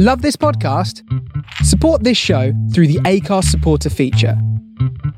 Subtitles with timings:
[0.00, 1.02] Love this podcast?
[1.64, 4.40] Support this show through the Acast supporter feature.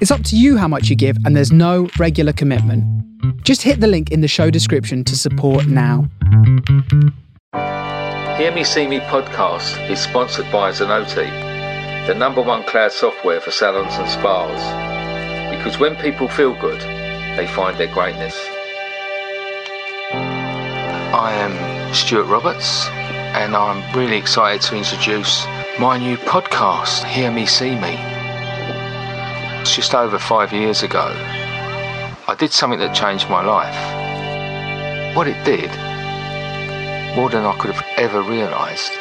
[0.01, 2.83] It's up to you how much you give, and there's no regular commitment.
[3.45, 6.09] Just hit the link in the show description to support now.
[8.39, 11.29] Hear Me See Me podcast is sponsored by Zenoti,
[12.07, 15.55] the number one cloud software for salons and spas.
[15.55, 16.81] Because when people feel good,
[17.37, 18.35] they find their greatness.
[21.13, 22.89] I am Stuart Roberts,
[23.33, 25.47] and I'm really excited to introduce
[25.79, 27.97] my new podcast, Hear Me See Me.
[29.61, 31.13] It's just over five years ago.
[32.27, 35.17] I did something that changed my life.
[35.17, 35.71] What it did,
[37.17, 38.93] more than I could have ever realised,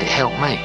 [0.00, 0.58] it helped me.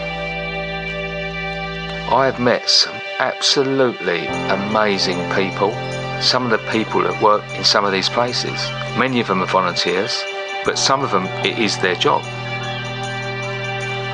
[2.12, 5.71] I have met some absolutely amazing people.
[6.21, 9.45] Some of the people that work in some of these places, many of them are
[9.45, 10.23] volunteers,
[10.66, 12.22] but some of them it is their job.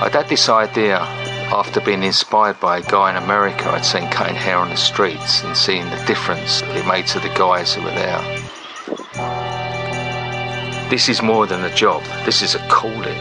[0.02, 4.36] I'd had this idea after being inspired by a guy in America I'd seen cutting
[4.36, 7.92] hair on the streets and seeing the difference it made to the guys who were
[7.92, 8.22] there.
[10.90, 13.18] This is more than a job, this is a calling.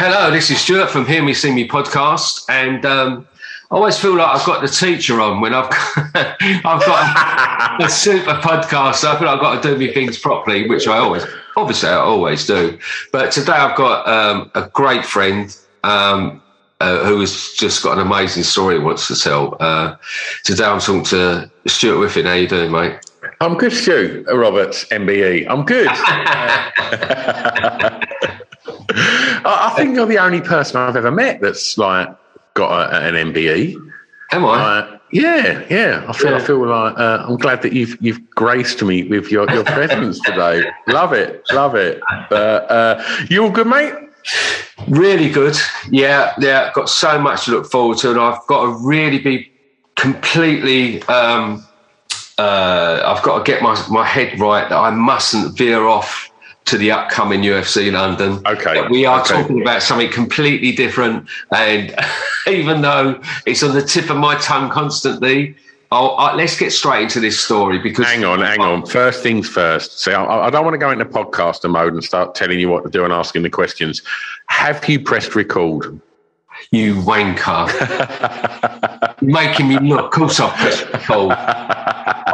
[0.00, 3.26] Hello, this is Stuart from Hear Me See Me podcast, and um,
[3.70, 6.08] I always feel like I've got the teacher on when I've got,
[6.40, 8.96] I've got a, a super podcast.
[8.96, 11.24] So I feel like I've got to do my things properly, which I always,
[11.58, 12.78] obviously, I always do.
[13.12, 16.40] But today I've got um, a great friend um,
[16.80, 19.56] uh, who has just got an amazing story he wants to tell.
[19.60, 19.96] Uh,
[20.44, 22.26] today I'm talking to Stuart Whiffin.
[22.26, 22.98] How you doing, mate?
[23.40, 24.24] I'm good, Stu.
[24.28, 25.46] Roberts, MBE.
[25.48, 25.88] I'm good.
[29.44, 32.08] I think you're the only person I've ever met that's like
[32.54, 33.74] got a, an MBE.
[34.32, 34.48] Am I?
[34.48, 36.04] Uh, yeah, yeah.
[36.08, 39.50] I feel, I feel like uh, I'm glad that you've you've graced me with your,
[39.52, 40.64] your presence today.
[40.86, 42.00] Love it, love it.
[42.30, 43.94] Uh, you all good, mate?
[44.88, 45.56] Really good.
[45.90, 46.70] Yeah, yeah.
[46.74, 49.50] Got so much to look forward to, and I've got to really be
[49.96, 51.02] completely.
[51.04, 51.64] Um,
[52.38, 56.27] uh, I've got to get my my head right that I mustn't veer off
[56.68, 58.46] to the upcoming UFC London.
[58.46, 58.74] Okay.
[58.74, 59.40] But we are okay.
[59.40, 61.94] talking about something completely different, and
[62.46, 65.56] even though it's on the tip of my tongue constantly.
[65.90, 68.84] Let's get straight into this story because hang on, hang on.
[68.84, 70.00] First things first.
[70.00, 72.84] See, I, I don't want to go into podcaster mode and start telling you what
[72.84, 74.02] to do and asking the questions.
[74.48, 75.98] Have you pressed record?
[76.72, 77.68] You wanker.
[79.22, 80.04] You're making me look.
[80.04, 81.34] Of course I've pressed record.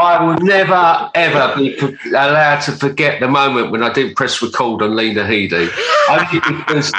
[0.04, 1.76] I will never, ever be
[2.10, 5.70] allowed to forget the moment when I didn't press record on Lena Headey.
[6.10, 6.92] Only because,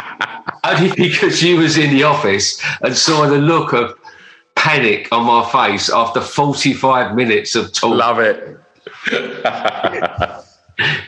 [0.64, 3.98] only because you was in the office and saw the look of
[4.56, 7.96] panic on my face after 45 minutes of talk.
[7.96, 8.60] Love it.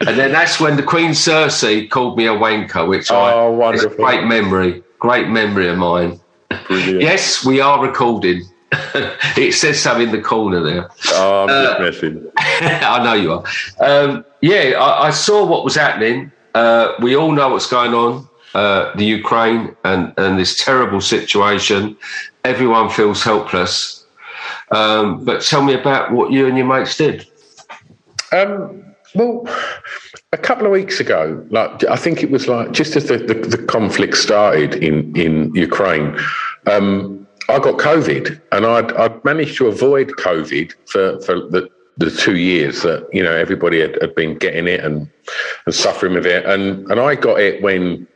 [0.02, 3.90] and then that's when the Queen Cersei called me a wanker, which oh, I, wonderful.
[3.90, 6.19] is a great memory, great memory of mine.
[6.68, 7.02] Brilliant.
[7.02, 8.44] Yes, we are recording.
[9.38, 10.89] it says so in the corner there.
[11.09, 12.31] Oh, I'm just uh, messing.
[12.38, 13.44] I know you are.
[13.79, 16.31] Um, yeah, I, I, saw what was happening.
[16.53, 18.27] Uh, we all know what's going on.
[18.53, 21.95] Uh, the Ukraine and, and this terrible situation.
[22.44, 24.06] Everyone feels helpless.
[24.72, 27.27] Um, but tell me about what you and your mates did.
[28.31, 28.83] Um,
[29.16, 29.47] well,
[30.33, 33.33] a couple of weeks ago, like I think it was like just as the, the,
[33.33, 36.17] the conflict started in in Ukraine,
[36.66, 37.16] um,
[37.50, 42.38] I got COVID, and I'd, I'd managed to avoid COVID for for the the two
[42.38, 45.09] years that you know everybody had, had been getting it and
[45.66, 48.07] and suffering with it, and and I got it when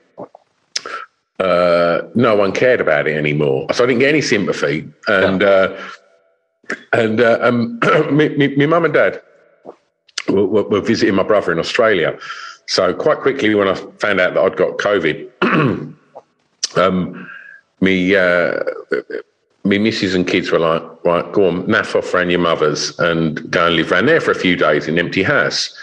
[1.39, 5.77] uh, no one cared about it anymore, so I didn't get any sympathy, and uh,
[6.93, 7.79] and uh, um,
[8.11, 9.21] my mum and dad
[10.29, 12.17] were, were, visiting my brother in Australia,
[12.67, 15.29] so quite quickly when I found out that I'd got COVID,
[16.77, 17.29] um,
[17.81, 18.59] me uh,
[19.63, 23.49] me missus and kids were like, right, go on, naff off around your mother's and
[23.51, 25.75] go and live around there for a few days in an empty house.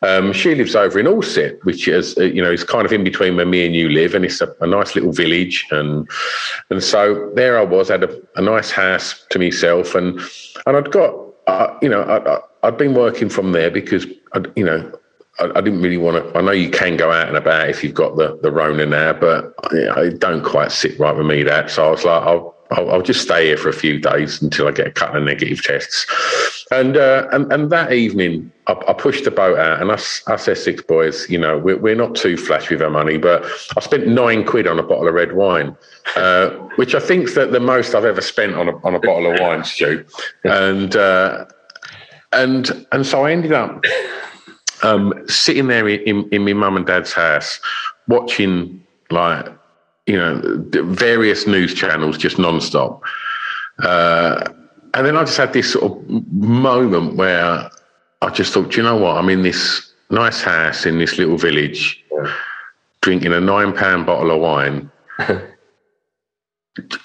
[0.00, 3.02] Um, she lives over in Alsip, which is uh, you know is kind of in
[3.02, 5.66] between where me and you live, and it's a, a nice little village.
[5.72, 6.08] And
[6.70, 10.20] and so there I was, had a, a nice house to myself, and
[10.66, 11.16] and I'd got
[11.48, 14.92] uh, you know I, had been working from there because I'd, you know
[15.38, 16.38] I, I, didn't really want to.
[16.38, 19.12] I know you can go out and about if you've got the the Rona now,
[19.12, 21.70] but it don't quite sit right with me that.
[21.70, 24.68] So I was like, I'll I'll, I'll, just stay here for a few days until
[24.68, 26.06] I get a couple of negative tests.
[26.70, 30.48] And uh, and, and that evening, I, I, pushed the boat out, and us, us
[30.48, 33.42] Essex boys, you know, we're, we're not too flash with our money, but
[33.74, 35.74] I spent nine quid on a bottle of red wine,
[36.16, 39.32] uh, which I think's that the most I've ever spent on a, on a bottle
[39.32, 40.04] of wine, Stu.
[40.44, 41.46] And uh,
[42.32, 43.82] and and so I ended up
[44.82, 47.60] um, sitting there in, in, my mum and dad's house,
[48.06, 49.46] watching like
[50.08, 50.40] you know,
[50.84, 53.02] various news channels just non-stop.
[53.78, 54.42] Uh,
[54.94, 57.70] and then I just had this sort of moment where
[58.22, 59.18] I just thought, you know what?
[59.18, 62.32] I'm in this nice house in this little village, yeah.
[63.02, 64.90] drinking a nine pound bottle of wine.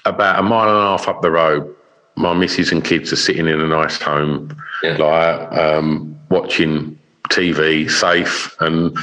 [0.06, 1.76] About a mile and a half up the road,
[2.16, 4.96] my missus and kids are sitting in a nice home, yeah.
[4.96, 6.98] like um, watching
[7.30, 8.96] TV, safe, and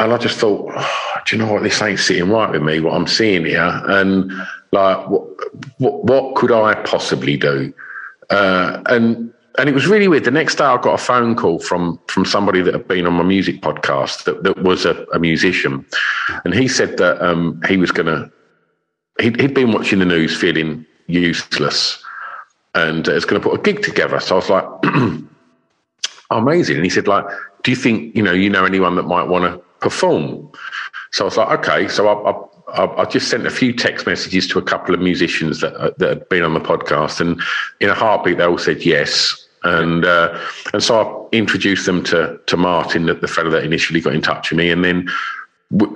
[0.00, 1.62] and I just thought, oh, do you know what?
[1.62, 2.80] This ain't sitting right with me.
[2.80, 4.32] What I'm seeing here, and
[4.72, 5.22] like, what
[5.78, 7.72] what, what could I possibly do?
[8.30, 10.24] Uh, and and it was really weird.
[10.24, 13.14] The next day, I got a phone call from from somebody that had been on
[13.14, 15.86] my music podcast that, that was a, a musician,
[16.44, 18.30] and he said that um, he was to.
[19.20, 22.02] He'd, he'd been watching the news, feeling useless,
[22.74, 24.18] and is going to put a gig together.
[24.18, 24.64] So I was like,
[26.30, 26.76] amazing.
[26.76, 27.24] And he said, like,
[27.62, 30.50] do you think you know you know anyone that might want to perform?
[31.12, 31.88] So I was like, okay.
[31.88, 32.44] So I, I
[32.76, 36.08] I, just sent a few text messages to a couple of musicians that uh, that
[36.08, 37.40] had been on the podcast, and
[37.80, 40.38] in a heartbeat, they all said yes and uh,
[40.72, 44.20] and so I introduced them to to Martin, the, the fellow that initially got in
[44.20, 45.08] touch with me, and then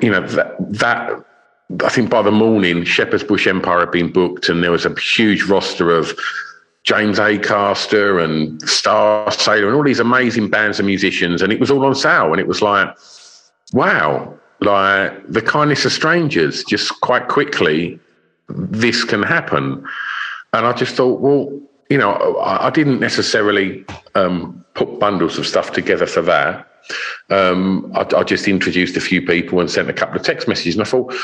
[0.03, 1.25] you know that that
[1.85, 4.99] I think by the morning, Shepherd's Bush Empire had been booked, and there was a
[4.99, 6.19] huge roster of
[6.89, 11.85] James Acaster and Starsailor and all these amazing bands of musicians, and it was all
[11.85, 12.89] on sale, and it was like,
[13.75, 18.01] wow, like the kindness of strangers, just quite quickly,
[18.49, 19.87] this can happen,
[20.55, 25.47] and I just thought, well you know, I, I didn't necessarily um, put bundles of
[25.47, 26.67] stuff together for that.
[27.31, 30.75] Um, I, I, just introduced a few people and sent a couple of text messages,
[30.75, 31.15] and I thought,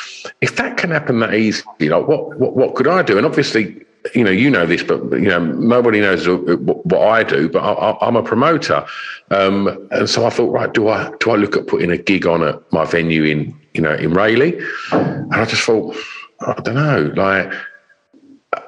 [0.43, 1.33] if that can happen that
[1.79, 3.17] you know, what what, what could I do?
[3.17, 3.83] And obviously,
[4.15, 7.49] you know, you know this, but you know, nobody knows what I do.
[7.49, 8.85] But I, am a promoter,
[9.31, 12.27] um, and so I thought, right, do I do I look at putting a gig
[12.27, 14.61] on at my venue in you know in Rayleigh?
[14.93, 15.97] And I just thought,
[16.41, 17.53] I don't know, like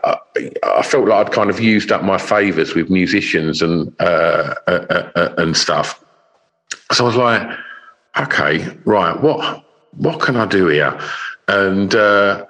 [0.05, 0.19] I,
[0.63, 4.87] I, felt like I'd kind of used up my favours with musicians and uh, uh,
[4.91, 6.03] uh, uh, and stuff.
[6.93, 7.59] So I was like,
[8.19, 10.99] okay, right, what what can I do here?
[11.49, 12.47] And uh,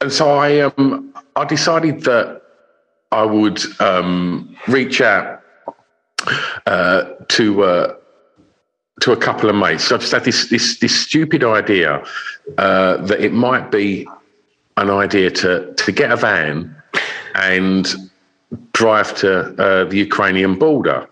[0.00, 2.42] and so I um I decided that
[3.12, 5.42] I would um, reach out
[6.66, 7.96] uh, to
[9.00, 9.84] to a couple of mates.
[9.84, 12.02] So I just had this this this stupid idea
[12.56, 14.06] that it might be
[14.76, 16.74] an idea to to get a van
[17.34, 18.10] and
[18.72, 19.30] drive to
[19.62, 21.08] uh, the Ukrainian border,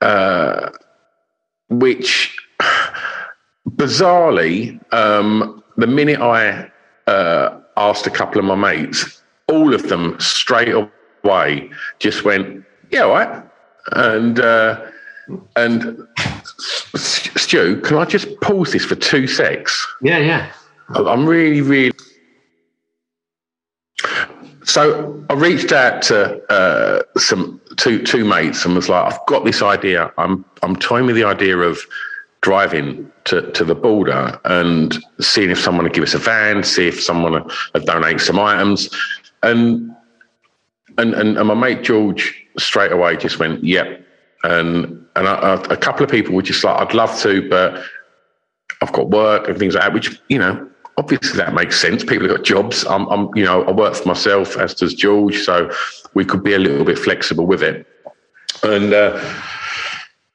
[0.00, 0.70] uh,
[1.68, 2.36] which
[3.68, 6.70] bizarrely, um, the minute I
[7.06, 9.15] uh, asked a couple of my mates,
[9.48, 13.44] all of them straight away just went, "Yeah, right,"
[13.92, 14.80] and uh,
[15.56, 16.06] and
[16.94, 19.86] Stu, can I just pause this for two secs?
[20.02, 20.52] Yeah, yeah.
[20.94, 21.92] I'm really, really
[24.66, 29.44] so I reached out to uh, some two two mates and was like, I've got
[29.44, 30.12] this idea.
[30.18, 31.80] I'm I'm toying with the idea of
[32.40, 36.86] driving to, to the border and seeing if someone would give us a van, see
[36.86, 38.88] if someone would donate some items,
[39.46, 39.94] and
[40.98, 44.02] and and, and my mate George straight away just went, yep.
[44.44, 47.82] And and a couple of people were just like, I'd love to, but
[48.82, 52.04] I've got work and things like that, which you know obviously that makes sense.
[52.04, 52.84] People have got jobs.
[52.86, 55.70] I'm, I'm, you know, I work for myself, as does George, so
[56.14, 57.86] we could be a little bit flexible with it.
[58.62, 59.20] And uh,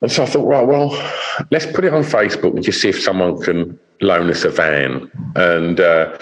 [0.02, 0.90] and so I thought, right, well,
[1.52, 5.12] let's put it on Facebook and just see if someone can loan us a van.
[5.36, 6.18] And uh,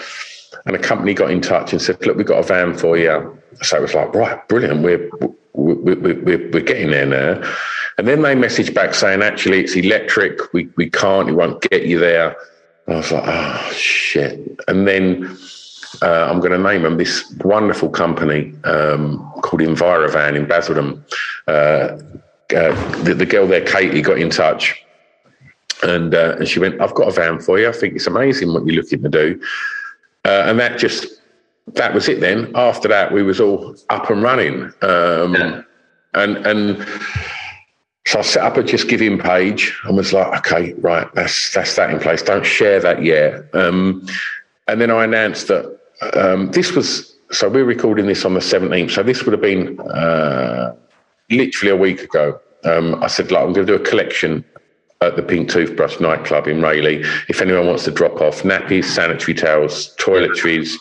[0.66, 3.38] and a company got in touch and said, look, we've got a van for you.
[3.62, 4.82] So it was like, right, brilliant.
[4.82, 5.10] We're
[5.52, 7.54] we're, we're, we're getting there now.
[7.98, 10.52] And then they messaged back saying, actually, it's electric.
[10.52, 11.26] We we can't.
[11.26, 12.36] We won't get you there.
[12.88, 14.60] I was like, oh, shit.
[14.68, 15.36] And then
[16.02, 21.04] uh, I'm going to name them this wonderful company um, called Envirovan in Basildon.
[21.46, 21.98] Uh,
[22.56, 24.84] uh, the, the, girl there, Katie, got in touch
[25.82, 27.68] and, uh, and she went, I've got a van for you.
[27.68, 29.40] I think it's amazing what you're looking to do.
[30.24, 31.20] Uh, and that just,
[31.74, 32.50] that was it then.
[32.54, 34.64] After that, we was all up and running.
[34.82, 35.62] Um, yeah.
[36.14, 36.86] And, and,
[38.06, 41.90] so I set up a JustGiving page and was like, okay, right, that's that's that
[41.90, 42.22] in place.
[42.22, 43.54] Don't share that yet.
[43.54, 44.04] Um,
[44.66, 45.78] and then I announced that
[46.14, 48.90] um, this was so we're recording this on the 17th.
[48.90, 50.74] So this would have been uh,
[51.30, 52.40] literally a week ago.
[52.64, 54.44] Um, I said, like, I'm going to do a collection
[55.02, 57.02] at the Pink Toothbrush nightclub in Rayleigh.
[57.28, 60.74] If anyone wants to drop off nappies, sanitary towels, toiletries,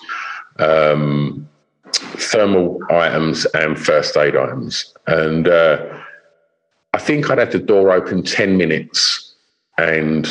[0.58, 1.48] um,
[1.94, 4.94] thermal items, and first aid items.
[5.08, 6.00] And uh,
[6.94, 9.36] I think I'd had the door open 10 minutes
[9.78, 10.28] and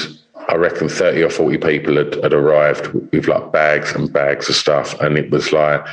[0.48, 4.54] I reckon 30 or 40 people had, had arrived with like bags and bags of
[4.54, 5.00] stuff.
[5.00, 5.84] And it was like,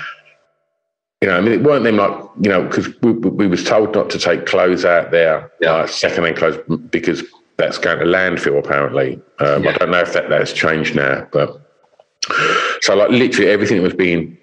[1.22, 3.96] you know, I mean, it weren't them like, you know, because we, we was told
[3.96, 5.74] not to take clothes out there, yeah.
[5.78, 6.60] like second-hand clothes,
[6.90, 7.24] because
[7.58, 9.22] that's going to landfill apparently.
[9.40, 9.72] Um, yeah.
[9.72, 11.62] I don't know if that that's changed now, but
[12.82, 14.38] so like literally everything that was being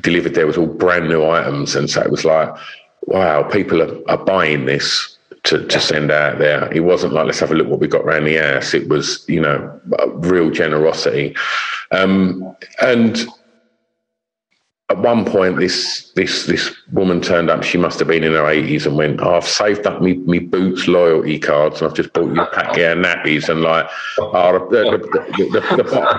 [0.00, 2.54] delivered there was all brand new items, and so it was like,
[3.02, 6.72] wow, people are, are buying this to, to send out there.
[6.72, 8.74] It wasn't like let's have a look what we got around the house.
[8.74, 9.80] It was you know
[10.14, 11.36] real generosity,
[11.90, 13.26] um, and
[14.90, 17.62] at one point, this this this woman turned up.
[17.62, 20.40] She must have been in her eighties and went, oh, "I've saved up me me
[20.40, 23.88] boots loyalty cards, and I've just bought you a pack of nappies." And like,
[24.18, 25.60] oh, the, the,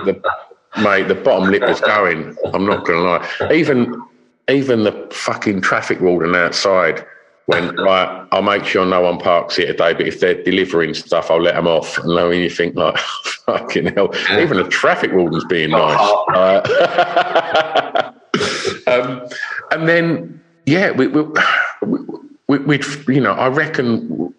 [0.04, 2.36] the, mate, the bottom lip was going.
[2.52, 3.52] I'm not going to lie.
[3.52, 4.02] Even
[4.50, 7.04] even the fucking traffic warden outside
[7.46, 8.26] went right.
[8.32, 11.54] I'll make sure no one parks here today, but if they're delivering stuff, I'll let
[11.54, 11.98] them off.
[11.98, 12.98] And then you think like,
[13.46, 16.12] fucking hell, even the traffic warden's being nice.
[16.28, 18.02] Uh,
[18.86, 19.26] um,
[19.70, 21.22] and then, yeah, we, we,
[22.48, 24.34] we, would you know, I reckon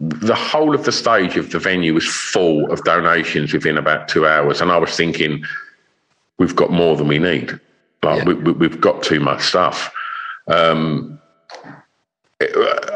[0.00, 4.26] the whole of the stage of the venue was full of donations within about two
[4.26, 4.60] hours.
[4.60, 5.44] And I was thinking,
[6.38, 7.58] we've got more than we need.
[8.02, 8.32] Like, yeah.
[8.34, 9.92] we, have got too much stuff.
[10.48, 11.20] Um,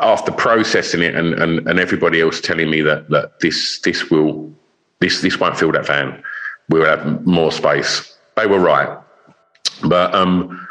[0.02, 4.52] after processing it and, and, and everybody else telling me that, that this this will
[4.98, 6.22] this this won't fill that van,
[6.68, 8.16] we'll have more space.
[8.37, 8.98] They were right.
[9.84, 10.66] But um,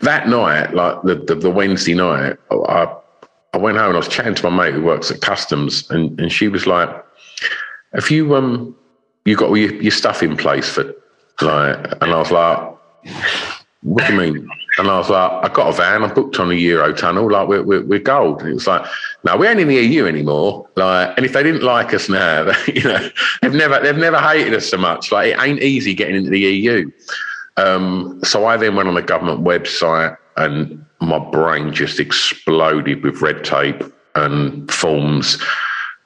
[0.00, 2.96] that night, like the, the, the Wednesday night, I
[3.54, 6.18] I went home and I was chatting to my mate who works at customs, and,
[6.20, 6.88] and she was like,
[7.94, 8.76] "Have you um
[9.24, 10.84] you got all your, your stuff in place for
[11.40, 12.58] like?" And I was like,
[13.82, 14.48] "What do you mean?"
[14.78, 16.04] And I was like, "I got a van.
[16.04, 17.30] I booked on the Eurotunnel.
[17.30, 18.86] Like we're we're, we're gold." And it was like,
[19.24, 20.68] "No, we ain't in the EU anymore.
[20.76, 23.08] Like, and if they didn't like us now, they, you know,
[23.42, 25.10] they've never they've never hated us so much.
[25.10, 26.90] Like, it ain't easy getting into the EU."
[27.56, 33.20] Um, so I then went on the government website and my brain just exploded with
[33.20, 33.82] red tape
[34.14, 35.42] and forms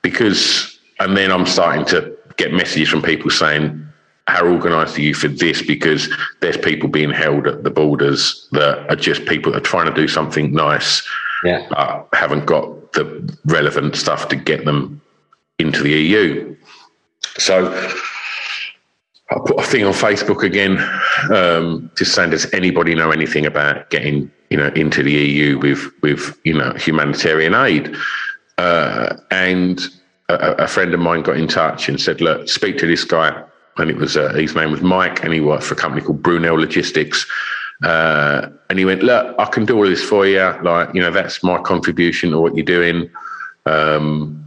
[0.00, 3.86] because, and then I'm starting to get messages from people saying,
[4.28, 5.62] how organised are you for this?
[5.62, 6.08] Because
[6.40, 9.94] there's people being held at the borders that are just people that are trying to
[9.94, 11.06] do something nice,
[11.44, 11.66] yeah.
[11.70, 15.00] but haven't got the relevant stuff to get them
[15.58, 16.56] into the EU.
[17.38, 17.72] So
[19.30, 20.78] I put a thing on Facebook again,
[21.34, 25.90] um, just saying, does anybody know anything about getting, you know, into the EU with
[26.02, 27.94] with you know humanitarian aid?
[28.58, 29.80] Uh, and
[30.28, 33.42] a, a, friend of mine got in touch and said, look, speak to this guy,
[33.78, 36.22] and it was uh, his name was Mike, and he worked for a company called
[36.22, 37.26] Brunel Logistics.
[37.82, 40.38] Uh, and he went, look, I can do all this for you.
[40.62, 43.10] Like, you know, that's my contribution to what you're doing.
[43.66, 44.38] Um,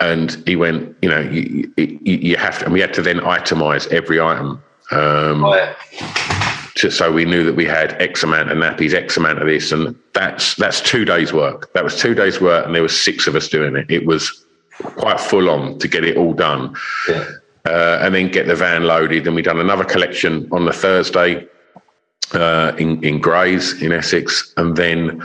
[0.00, 3.20] and he went, you know, you, you, you, have to, and we had to then
[3.20, 4.62] itemize every item.
[4.90, 5.74] Um, oh,
[6.74, 9.94] so we knew that we had X amount of nappies, X amount of this, and
[10.14, 11.72] that's that's two days' work.
[11.74, 13.90] That was two days' work, and there was six of us doing it.
[13.90, 14.44] It was
[14.82, 16.74] quite full on to get it all done,
[17.08, 17.24] yeah.
[17.64, 19.26] Uh, and then get the van loaded.
[19.26, 21.46] And we done another collection on the Thursday
[22.32, 25.22] uh, in in Grays in Essex, and then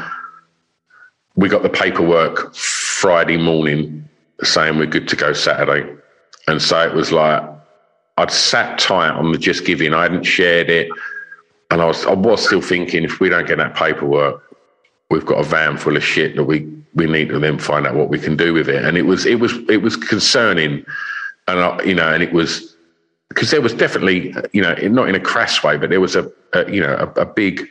[1.35, 4.07] we got the paperwork Friday morning
[4.43, 5.95] saying we're good to go Saturday.
[6.47, 7.43] And so it was like
[8.17, 9.93] I'd sat tight on the JustGiving.
[9.93, 10.89] I hadn't shared it.
[11.69, 14.43] And I was I was still thinking if we don't get that paperwork,
[15.09, 17.95] we've got a van full of shit that we we need to then find out
[17.95, 18.83] what we can do with it.
[18.83, 20.85] And it was it was it was concerning,
[21.47, 22.75] and I, you know, and it was
[23.29, 26.31] because there was definitely you know not in a crass way, but there was a,
[26.53, 27.67] a you know a, a big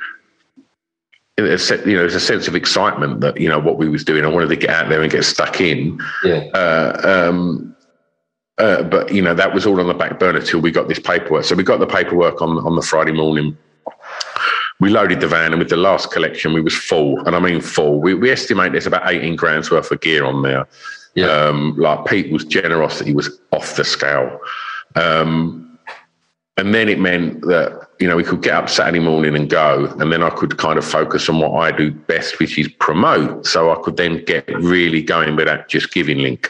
[1.38, 1.56] you know,
[1.98, 4.24] there's a sense of excitement that you know what we was doing.
[4.24, 6.00] I wanted to get out there and get stuck in.
[6.24, 6.48] Yeah.
[6.54, 7.76] Uh, um,
[8.58, 10.98] uh, but you know that was all on the back burner till we got this
[10.98, 11.44] paperwork.
[11.44, 13.56] So we got the paperwork on on the Friday morning.
[14.80, 17.60] We loaded the van, and with the last collection, we was full, and I mean
[17.60, 18.00] full.
[18.00, 20.66] We, we estimate there's about eighteen grand's worth of gear on there.
[21.16, 21.26] Yeah.
[21.26, 24.38] Um, like people's generosity was off the scale.
[24.94, 25.78] Um,
[26.58, 29.86] and then it meant that you know we could get up Saturday morning and go,
[29.98, 33.46] and then I could kind of focus on what I do best, which is promote.
[33.46, 36.48] So I could then get really going with that JustGiving link.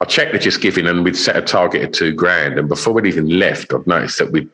[0.00, 2.58] I checked the JustGiving, and we'd set a target of two grand.
[2.58, 4.50] And before we'd even left, I'd noticed that we'd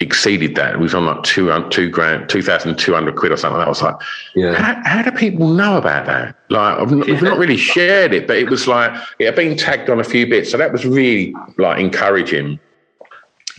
[0.00, 0.74] exceeded that.
[0.74, 3.60] It was on like two, two grand, two thousand two hundred quid or something.
[3.60, 3.96] I was like,
[4.34, 4.54] yeah.
[4.54, 6.36] How, how, do people know about that?
[6.48, 7.04] Like, I've, yeah.
[7.04, 10.04] we've not really shared it, but it was like it had been tagged on a
[10.04, 12.58] few bits, so that was really like encouraging.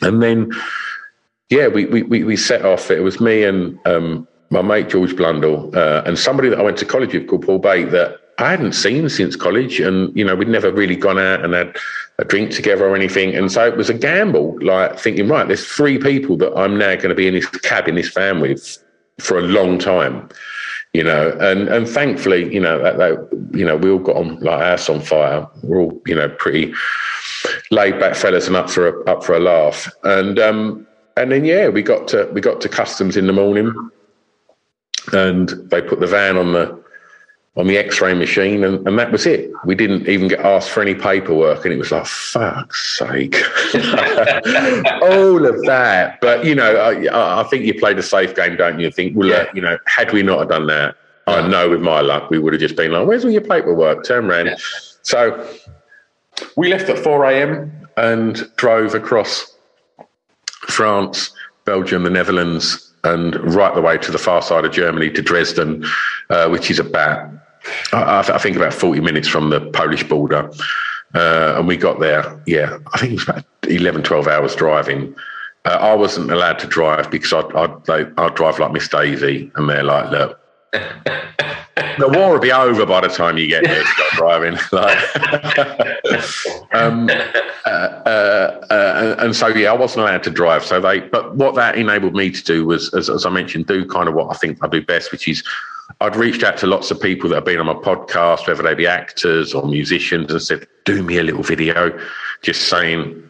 [0.02, 0.52] And then,
[1.50, 2.90] yeah, we, we, we set off.
[2.90, 6.78] It was me and um, my mate George Blundell uh, and somebody that I went
[6.78, 10.36] to college with called Paul Bate that I hadn't seen since college, and you know
[10.36, 11.78] we'd never really gone out and had
[12.18, 14.58] a drink together or anything, and so it was a gamble.
[14.62, 17.88] Like thinking, right, there's three people that I'm now going to be in this cab
[17.88, 18.78] in this van with
[19.20, 20.28] for a long time,
[20.94, 24.40] you know, and and thankfully, you know, that, that you know we all got on
[24.40, 25.48] like house on fire.
[25.64, 26.74] We're all you know pretty
[27.70, 31.46] laid back fellas and up for a, up for a laugh, and um and then
[31.46, 33.72] yeah, we got to we got to customs in the morning,
[35.14, 36.81] and they put the van on the
[37.58, 39.52] on the X-ray machine, and, and that was it.
[39.66, 43.36] We didn't even get asked for any paperwork, and it was like, fuck's sake,
[45.02, 46.18] all of that.
[46.22, 48.90] But you know, I, I, think you played a safe game, don't you?
[48.90, 49.48] Think, well, yeah.
[49.54, 50.96] you know, had we not have done that,
[51.28, 54.06] I know with my luck, we would have just been like, "Where's all your paperwork?"
[54.06, 54.48] Turn around.
[54.48, 54.56] Yeah.
[55.02, 55.48] So
[56.56, 57.88] we left at four a.m.
[57.98, 59.58] and drove across
[60.68, 61.32] France,
[61.66, 65.86] Belgium, the Netherlands, and right the way to the far side of Germany to Dresden,
[66.30, 67.30] uh, which is about
[67.94, 70.52] I, I, think about 40 minutes from the Polish border.
[71.14, 75.14] Uh, and we got there, yeah, I think it was about 11, 12 hours driving.
[75.66, 79.70] Uh, I wasn't allowed to drive because I'd, I'd, I'd drive like Miss Daisy, and
[79.70, 80.40] they're like, look,
[80.74, 83.84] the war will be over by the time you get there.
[83.86, 84.58] Stop driving.
[84.72, 84.98] Like,
[86.74, 87.10] um,
[87.66, 90.64] uh, uh, uh, and so yeah, I wasn't allowed to drive.
[90.64, 93.86] So they, but what that enabled me to do was, as, as I mentioned, do
[93.86, 95.44] kind of what I think I do best, which is
[96.02, 98.74] I'd reached out to lots of people that have been on my podcast, whether they
[98.74, 101.98] be actors or musicians, and said, "Do me a little video,
[102.42, 103.30] just saying,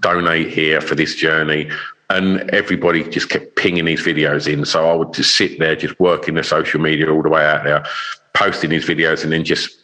[0.00, 1.68] donate here for this journey."
[2.10, 4.64] And everybody just kept pinging these videos in.
[4.64, 7.64] So I would just sit there, just working the social media all the way out
[7.64, 7.84] there,
[8.34, 9.76] posting these videos, and then just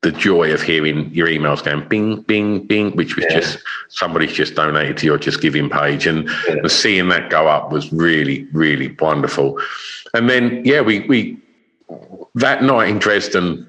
[0.00, 3.40] the joy of hearing your emails going bing, bing, bing, which was yeah.
[3.40, 6.06] just somebody's just donated to your JustGiving page.
[6.06, 6.68] And, yeah.
[6.68, 9.60] seeing that go up was really, really wonderful.
[10.14, 11.36] And then, yeah, we, we,
[12.34, 13.66] that night in Dresden,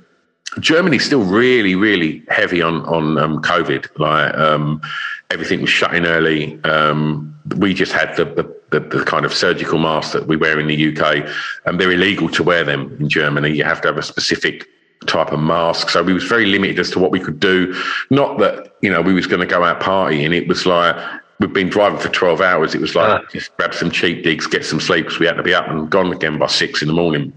[0.60, 3.88] Germany's still really, really heavy on on um, COVID.
[4.00, 4.82] Like um,
[5.30, 6.62] everything was shutting early.
[6.64, 8.26] Um, we just had the,
[8.72, 11.30] the, the, kind of surgical masks that we wear in the UK,
[11.66, 13.52] and they're illegal to wear them in Germany.
[13.56, 14.68] You have to have a specific
[15.06, 15.90] type of mask.
[15.90, 17.76] So we was very limited as to what we could do.
[18.10, 20.34] Not that you know we was going to go out partying.
[20.34, 20.96] It was like
[21.40, 22.74] we've been driving for 12 hours.
[22.74, 23.26] It was like uh.
[23.32, 25.90] just grab some cheap digs, get some sleep because we had to be up and
[25.90, 27.32] gone again by six in the morning.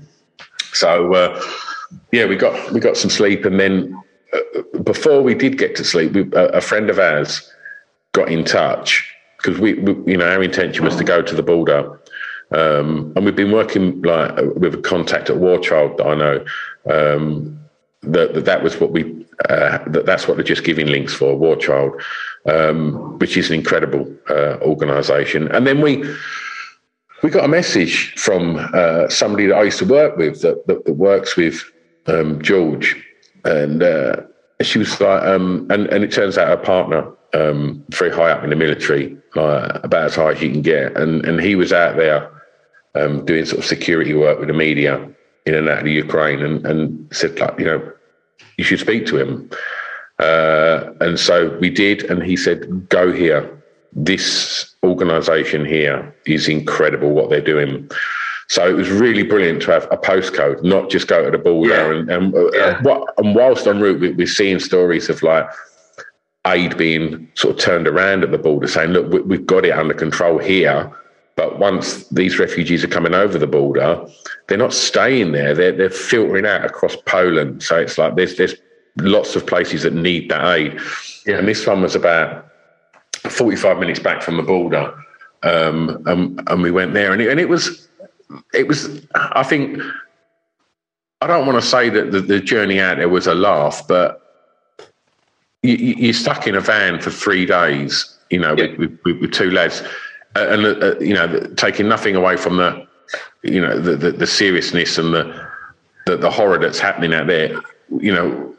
[0.72, 1.42] So uh,
[2.12, 4.00] yeah, we got we got some sleep, and then
[4.32, 7.50] uh, before we did get to sleep, we, uh, a friend of ours
[8.12, 11.42] got in touch because we, we, you know, our intention was to go to the
[11.42, 11.98] border.
[12.52, 16.44] Um, and we've been working like with a contact at War Child that I know.
[16.90, 17.56] Um,
[18.02, 21.56] that, that, that was what we uh, that, that's what they're JustGiving links for War
[21.56, 22.00] Child,
[22.46, 25.48] um, which is an incredible uh, organisation.
[25.48, 26.02] And then we
[27.22, 30.84] we got a message from uh, somebody that I used to work with that, that,
[30.84, 31.62] that works with
[32.06, 32.96] um, George,
[33.44, 34.22] and uh,
[34.62, 38.42] she was like, um, and and it turns out her partner um, very high up
[38.42, 41.72] in the military, like about as high as you can get, and and he was
[41.72, 42.30] out there
[42.94, 44.96] um, doing sort of security work with the media
[45.46, 47.92] in and out of Ukraine, and and said like, you know,
[48.56, 49.50] you should speak to him.
[50.18, 53.59] Uh, and so we did, and he said, "Go here
[53.92, 57.90] this organization here is incredible what they're doing.
[58.48, 61.70] So it was really brilliant to have a postcode, not just go to the border.
[61.72, 61.98] Yeah.
[61.98, 62.82] And, and, uh, yeah.
[62.82, 65.48] what, and whilst en route, we, we're seeing stories of like
[66.46, 69.72] aid being sort of turned around at the border, saying, look, we, we've got it
[69.72, 70.90] under control here.
[71.36, 74.04] But once these refugees are coming over the border,
[74.48, 75.54] they're not staying there.
[75.54, 77.62] They're, they're filtering out across Poland.
[77.62, 78.56] So it's like there's, there's
[78.96, 80.80] lots of places that need that aid.
[81.24, 81.38] Yeah.
[81.38, 82.49] And this one was about
[83.40, 84.94] 45 minutes back from the border.
[85.42, 87.88] Um, and, and we went there and it, and it was,
[88.52, 89.80] it was, I think,
[91.22, 94.20] I don't want to say that the, the journey out there was a laugh, but
[95.62, 98.76] you, you're stuck in a van for three days, you know, yeah.
[98.76, 99.82] with, with, with, two lads,
[100.36, 102.86] uh, and uh, you know, taking nothing away from the,
[103.42, 105.48] you know, the, the, the seriousness and the,
[106.04, 107.58] the, the horror that's happening out there.
[107.88, 108.49] You know,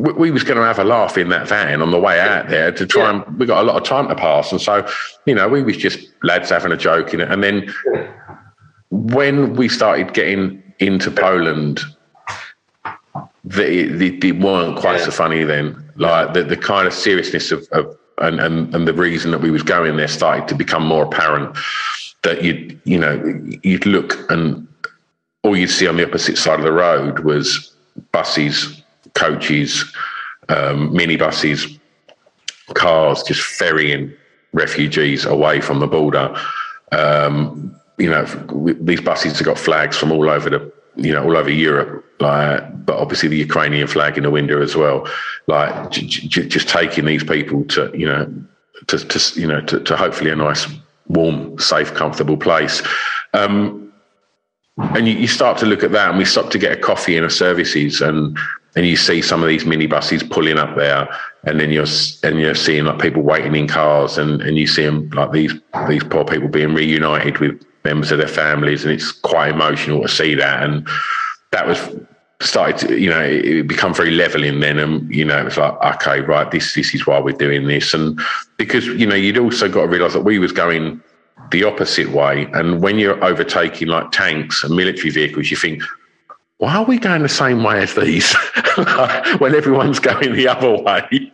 [0.00, 2.48] we, we was going to have a laugh in that van on the way out
[2.48, 3.22] there to try yeah.
[3.22, 4.86] and we got a lot of time to pass, and so
[5.26, 7.72] you know, we was just lads having a joke in it, and then
[8.90, 11.80] when we started getting into Poland.
[13.42, 15.06] They, they, they weren't quite yeah.
[15.06, 15.92] so funny then.
[15.96, 19.50] Like the, the kind of seriousness of, of and, and, and the reason that we
[19.50, 21.56] was going there started to become more apparent
[22.22, 24.68] that you you know you'd look and
[25.42, 27.74] all you'd see on the opposite side of the road was
[28.12, 28.79] buses
[29.14, 29.84] coaches,
[30.48, 31.78] um, minibuses,
[32.74, 34.12] cars just ferrying
[34.52, 36.34] refugees away from the border.
[36.92, 38.24] Um, you know,
[38.80, 42.04] these buses have got flags from all over the you know, all over Europe.
[42.20, 45.08] Like, but obviously the Ukrainian flag in the window as well.
[45.46, 48.32] Like, j- j- just taking these people to, you know,
[48.88, 50.66] to, to you know, to, to hopefully a nice,
[51.08, 52.82] warm, safe, comfortable place.
[53.32, 53.92] Um,
[54.76, 57.16] and you, you, start to look at that, and we stop to get a coffee
[57.16, 58.38] in a services, and
[58.76, 61.08] and you see some of these minibuses pulling up there,
[61.44, 61.86] and then you're
[62.22, 65.54] and you're seeing like people waiting in cars, and and you see them like these
[65.88, 70.08] these poor people being reunited with members of their families, and it's quite emotional to
[70.08, 70.62] see that.
[70.62, 70.86] And
[71.52, 71.78] that was
[72.42, 74.78] started to, you know, it become very leveling then.
[74.78, 77.92] And, you know, it was like, okay, right, this, this is why we're doing this.
[77.92, 78.18] And
[78.56, 81.02] because, you know, you'd also got to realize that we was going
[81.50, 82.46] the opposite way.
[82.54, 85.82] And when you're overtaking like tanks and military vehicles, you think,
[86.60, 88.34] why are we going the same way as these
[89.38, 91.32] when everyone's going the other way?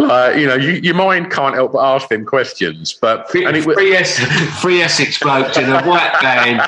[0.00, 2.92] like, you know, you, your mind can't help but ask them questions.
[2.92, 4.18] But and it, three, S,
[4.60, 6.60] three Essex blokes in a white van.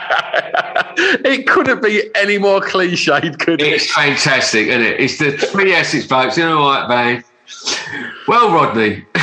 [1.24, 3.72] it couldn't be any more cliched, could it?
[3.72, 5.00] It's fantastic, isn't it?
[5.00, 7.24] It's the three Essex blokes in a white van.
[8.28, 9.04] Well, Rodney.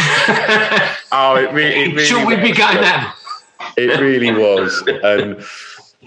[1.13, 3.13] oh, it really, it really should we be going now?
[3.78, 5.41] It really was, and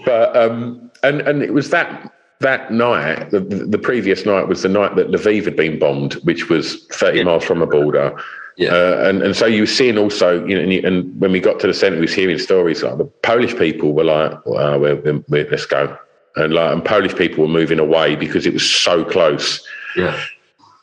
[0.05, 4.69] but um, and and it was that that night, the, the, previous night was the
[4.69, 7.23] night that Lviv had been bombed, which was 30 yeah.
[7.23, 8.15] miles from the border.
[8.57, 8.69] Yeah.
[8.69, 11.39] Uh, and, and so you were seeing also, you know, and, you, and, when we
[11.39, 14.79] got to the centre, we was hearing stories like the Polish people were like, well,
[14.79, 15.97] we're, we're, let's go.
[16.35, 19.65] And like, and Polish people were moving away because it was so close.
[19.95, 20.19] Yeah.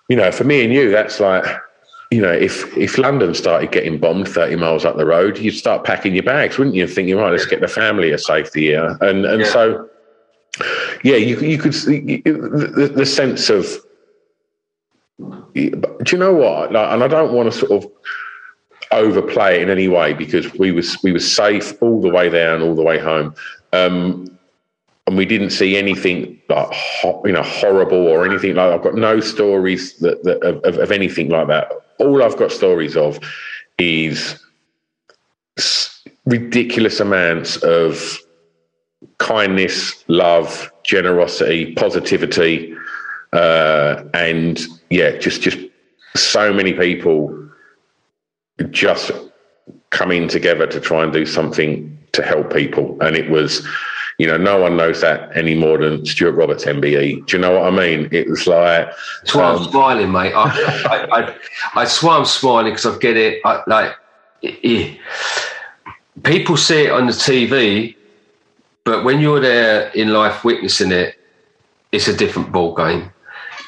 [0.08, 1.44] You know, for me and you, that's like,
[2.10, 5.84] you know, if if London started getting bombed 30 miles up the road, you'd start
[5.84, 6.86] packing your bags, wouldn't you?
[6.86, 8.96] Thinking, right, let's get the family a safety here.
[9.00, 9.50] And and yeah.
[9.50, 9.90] so
[11.02, 13.66] yeah, you you could see the, the sense of.
[15.54, 16.72] Do you know what?
[16.72, 17.90] Like, and I don't want to sort of
[18.90, 22.54] overplay it in any way because we was we were safe all the way there
[22.54, 23.34] and all the way home,
[23.72, 24.38] um,
[25.06, 26.72] and we didn't see anything like
[27.24, 28.70] you know horrible or anything like.
[28.70, 28.74] That.
[28.74, 31.72] I've got no stories that, that of, of anything like that.
[31.98, 33.18] All I've got stories of
[33.78, 34.40] is
[36.26, 38.18] ridiculous amounts of
[39.18, 42.74] kindness, love, generosity, positivity,
[43.32, 45.58] uh, and yeah, just just
[46.14, 47.50] so many people
[48.70, 49.10] just
[49.90, 53.66] coming together to try and do something to help people, and it was.
[54.16, 57.26] You know, no one knows that any more than Stuart Roberts MBE.
[57.26, 58.08] Do you know what I mean?
[58.12, 58.86] It was like.
[59.22, 60.32] That's why um, I'm smiling, mate.
[60.32, 60.44] I,
[60.86, 61.34] I, I,
[61.74, 63.40] I, swear I'm smiling because I get it.
[63.44, 63.96] I, like,
[64.40, 65.00] it,
[66.22, 67.96] people see it on the TV
[68.84, 71.18] but when you're there in life witnessing it,
[71.92, 73.10] it's a different ball game.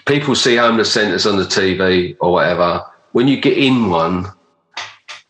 [0.05, 2.85] People see homeless centres on the TV or whatever.
[3.13, 4.27] When you get in one,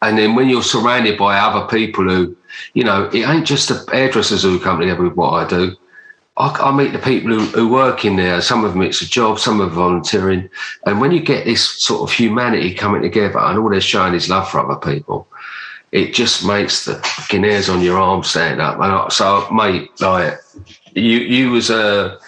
[0.02, 2.36] and then when you're surrounded by other people who,
[2.74, 5.76] you know, it ain't just the hairdressers who come together with what I do.
[6.36, 8.42] I, I meet the people who, who, work in there.
[8.42, 10.50] Some of them it's a job, some of them volunteering.
[10.84, 14.28] And when you get this sort of humanity coming together and all they're showing is
[14.28, 15.26] love for other people,
[15.96, 18.78] it just makes the fucking hairs on your arm stand up.
[18.78, 20.38] And so, mate, like
[20.94, 22.18] you, you was a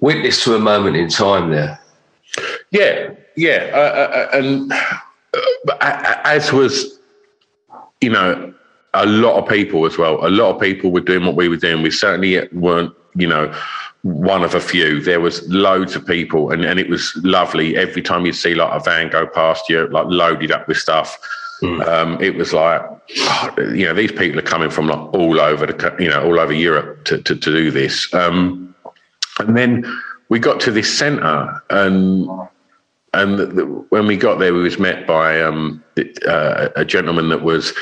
[0.00, 1.80] witness to a moment in time there.
[2.70, 6.98] Yeah, yeah, uh, uh, uh and uh, as was,
[8.02, 8.52] you know,
[8.92, 10.26] a lot of people as well.
[10.26, 11.82] A lot of people were doing what we were doing.
[11.82, 13.54] We certainly weren't, you know,
[14.02, 15.00] one of a few.
[15.00, 17.74] There was loads of people, and, and it was lovely.
[17.78, 21.18] Every time you see like a van go past you, like loaded up with stuff
[21.62, 21.86] Mm.
[21.86, 22.82] Um, it was like,
[23.18, 26.38] oh, you know, these people are coming from like all over the, you know, all
[26.38, 28.12] over Europe to, to, to do this.
[28.12, 28.74] Um,
[29.38, 29.84] and then
[30.28, 32.28] we got to this centre and,
[33.14, 35.82] and the, the, when we got there, we was met by um,
[36.26, 37.72] uh, a gentleman that was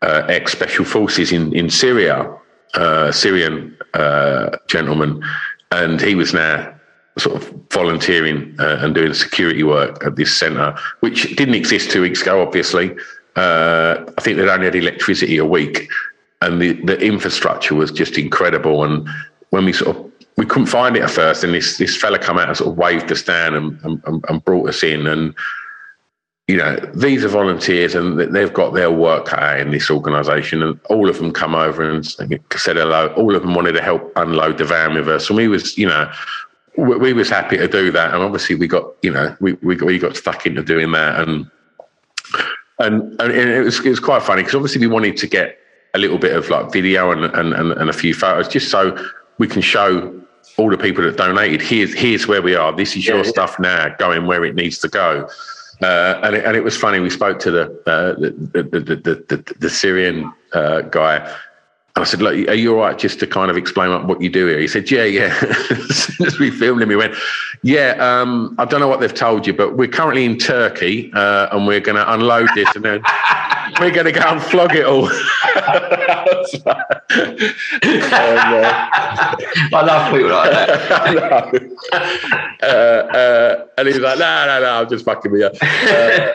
[0.00, 2.34] uh, ex special forces in, in Syria,
[2.74, 5.22] uh, Syrian uh, gentleman.
[5.70, 6.74] And he was now
[7.18, 12.02] sort of volunteering uh, and doing security work at this centre, which didn't exist two
[12.02, 12.96] weeks ago, obviously.
[13.36, 15.88] Uh, I think they'd only had electricity a week
[16.42, 18.84] and the, the infrastructure was just incredible.
[18.84, 19.08] And
[19.50, 22.38] when we sort of, we couldn't find it at first, and this this fella come
[22.38, 25.06] out and sort of waved us down and, and, and brought us in.
[25.06, 25.34] And
[26.48, 30.60] you know, these are volunteers and they've got their work out in this organisation.
[30.60, 33.14] And all of them come over and said hello.
[33.16, 35.28] All of them wanted to help unload the van with us.
[35.28, 36.10] And we was, you know,
[36.76, 39.76] we, we was happy to do that, and obviously we got you know we we
[39.76, 41.50] got, we got stuck into doing that, and
[42.78, 45.58] and, and it was it was quite funny because obviously we wanted to get
[45.94, 48.96] a little bit of like video and, and and and a few photos just so
[49.38, 50.18] we can show
[50.56, 51.62] all the people that donated.
[51.62, 52.72] Here's here's where we are.
[52.74, 55.28] This is your yeah, stuff now, going where it needs to go.
[55.80, 57.00] Uh, and, it, and it was funny.
[57.00, 58.30] We spoke to the uh, the,
[58.62, 61.28] the, the, the, the, Syrian uh, guy,
[61.96, 64.46] I said, look, are you all right just to kind of explain what you do
[64.46, 64.58] here?
[64.58, 65.38] He said, yeah, yeah.
[65.70, 67.14] as soon as we filmed him, he went,
[67.62, 71.48] yeah, um, I don't know what they've told you, but we're currently in Turkey uh,
[71.52, 73.02] and we're going to unload this and then
[73.80, 75.08] we're going to go and flog it all.
[79.72, 80.68] I love people like that.
[82.62, 85.46] uh, uh, and he was like, no, no, no, I'm just fucking with you.
[85.46, 86.32] Uh,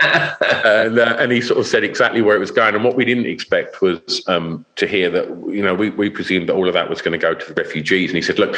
[0.66, 2.76] and, uh, and he sort of said exactly where it was going.
[2.76, 6.50] And what we didn't expect was um, to hear that, you know, we, we presumed
[6.50, 8.10] that all of that was going to go to the refugees.
[8.10, 8.56] And he said, look,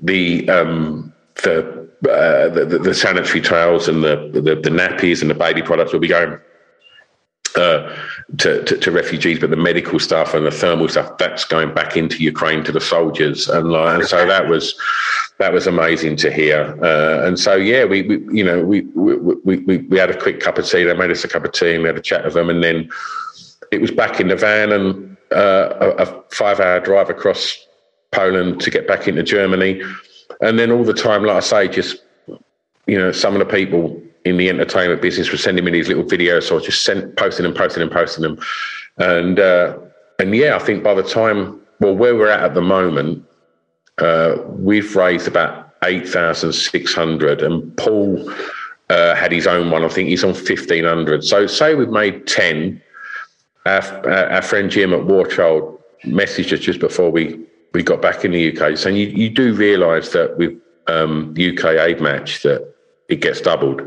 [0.00, 1.12] the, um,
[1.42, 5.62] the, uh, the, the, the sanitary towels and the, the, the nappies and the baby
[5.62, 6.38] products will be going
[7.56, 7.94] uh,
[8.38, 11.96] to, to, to, refugees, but the medical stuff and the thermal stuff that's going back
[11.96, 14.74] into Ukraine to the soldiers, and, like, and so that was
[15.38, 16.76] that was amazing to hear.
[16.82, 20.40] Uh, and so yeah, we, we you know we, we we we had a quick
[20.40, 20.84] cup of tea.
[20.84, 22.62] They made us a cup of tea, and we had a chat with them, and
[22.62, 22.88] then
[23.70, 27.66] it was back in the van and uh, a, a five-hour drive across
[28.12, 29.82] Poland to get back into Germany,
[30.40, 32.02] and then all the time, like I say, just
[32.86, 36.04] you know, some of the people in the entertainment business were sending me these little
[36.04, 38.38] videos, so I was just sent, posting and posting and posting them,
[38.98, 39.76] and uh,
[40.18, 43.24] and yeah, I think by the time well, where we're at at the moment,
[43.98, 48.32] uh, we've raised about eight thousand six hundred, and Paul
[48.88, 49.84] uh, had his own one.
[49.84, 51.24] I think he's on fifteen hundred.
[51.24, 52.80] So say we've made ten.
[53.66, 57.38] Our, our friend Jim at War Child messaged us just before we
[57.74, 60.56] we got back in the UK, saying you, you do realise that with
[60.88, 62.74] um, UK aid match that
[63.08, 63.82] it gets doubled.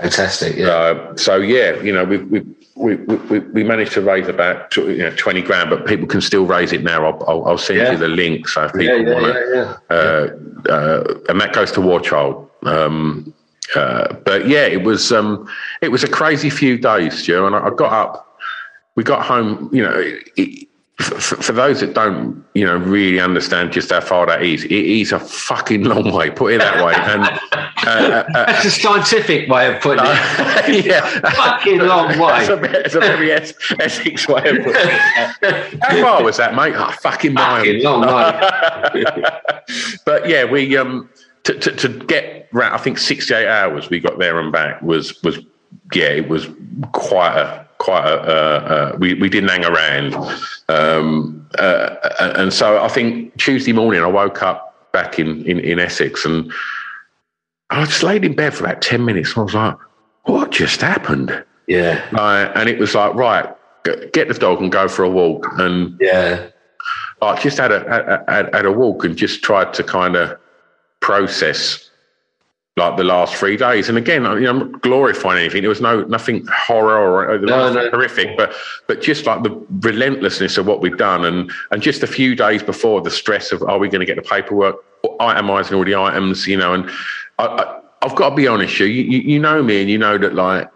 [0.00, 0.56] Fantastic.
[0.56, 0.68] Yeah.
[0.68, 2.40] Uh, so yeah, you know, we we,
[2.74, 6.46] we we we managed to raise about you know, twenty grand, but people can still
[6.46, 7.04] raise it now.
[7.04, 7.92] I'll I'll, I'll send yeah.
[7.92, 9.82] you the link so if people yeah, want to.
[9.90, 12.48] Uh, uh, and that goes to War Child.
[12.62, 13.34] Um,
[13.74, 15.46] uh, but yeah, it was um,
[15.82, 18.38] it was a crazy few days, Joe, and I, I got up.
[18.96, 19.68] We got home.
[19.72, 19.92] You know,
[20.36, 20.68] it,
[21.00, 24.72] for, for, those that don't, you know, really understand just how far that is, it
[24.72, 26.30] is a fucking long way.
[26.30, 26.94] Put it that way.
[26.94, 27.22] And
[27.86, 30.84] uh, uh, that's a scientific way of putting it.
[30.86, 32.40] yeah, fucking long way.
[32.40, 35.82] It's a, it's a very Essex way of putting it.
[35.82, 36.74] How far was that, mate?
[36.76, 37.56] Oh, fucking mile.
[37.56, 39.04] Fucking long way.
[40.04, 41.08] but yeah, we um
[41.44, 44.82] to, to, to get around, I think sixty eight hours we got there and back
[44.82, 45.38] was was
[45.94, 46.46] yeah, it was
[46.92, 50.14] quite a quite a, uh, uh, we, we didn't hang around.
[50.68, 51.96] Um, uh,
[52.36, 56.52] and so I think Tuesday morning I woke up back in, in, in Essex and
[57.70, 59.36] I just laid in bed for about 10 minutes.
[59.36, 59.76] I was like,
[60.24, 61.42] what just happened?
[61.66, 62.06] Yeah.
[62.12, 63.48] Uh, and it was like, right,
[64.12, 65.46] get the dog and go for a walk.
[65.58, 66.48] And yeah,
[67.22, 70.38] I just had a, had, had a walk and just tried to kind of
[71.00, 71.89] process
[72.76, 73.88] like the last three days.
[73.88, 75.62] And again, you know, I'm not glorifying anything.
[75.62, 77.90] There was no nothing horror or uh, no, no.
[77.90, 78.54] horrific, but
[78.86, 82.62] but just like the relentlessness of what we've done, and and just a few days
[82.62, 84.76] before the stress of are we going to get the paperwork,
[85.20, 86.90] itemizing all the items, you know, and
[87.38, 90.34] I, have got to be honest, you, you you know me, and you know that
[90.34, 90.68] like.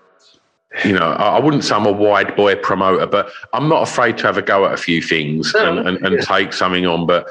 [0.85, 4.24] You know, I wouldn't say I'm a wide boy promoter, but I'm not afraid to
[4.24, 7.07] have a go at a few things and, and, and take something on.
[7.07, 7.28] But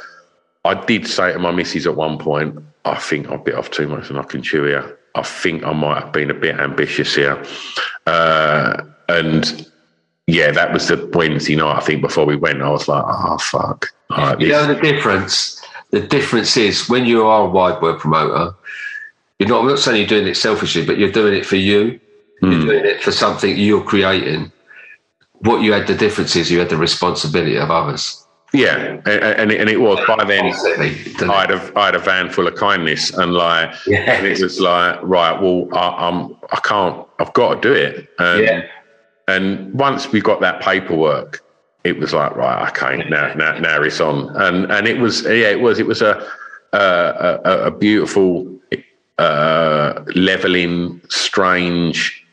[0.64, 3.88] I did say to my missus at one point, I think I bit off too
[3.88, 4.98] much and I can chew here.
[5.16, 7.44] I think I might have been a bit ambitious here.
[8.08, 9.68] Uh, and
[10.28, 12.62] yeah, that was the Wednesday night, I think, before we went.
[12.62, 13.88] I was like, oh, fuck.
[14.10, 15.62] Right, you know the difference?
[15.92, 18.56] The difference is when you are a wide world promoter,
[19.40, 22.00] you're not, I'm not saying you're doing it selfishly, but you're doing it for you.
[22.42, 22.68] You're hmm.
[22.68, 24.52] doing it for something you're creating.
[25.40, 28.23] What you had the difference is you had the responsibility of others.
[28.54, 30.54] Yeah, and it, and it was by then.
[31.28, 34.08] I had a I had a van full of kindness, and like, yes.
[34.08, 38.10] and it was like, right, well, I, I'm I can't, I've got to do it.
[38.20, 38.68] And, yeah.
[39.28, 41.44] And once we got that paperwork,
[41.84, 45.50] it was like, right, okay, now now now it's on, and and it was yeah,
[45.50, 46.24] it was it was a
[46.74, 48.60] a, a, a beautiful,
[49.18, 52.24] uh, leveling, strange,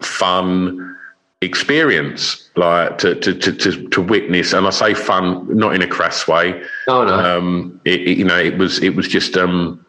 [0.00, 0.96] fun
[1.42, 6.28] experience like to, to to to witness and i say fun not in a crass
[6.28, 7.38] way oh, no.
[7.38, 9.84] um it, it, you know it was it was just um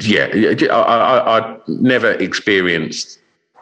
[0.00, 0.28] yeah
[0.70, 3.18] i i i never experienced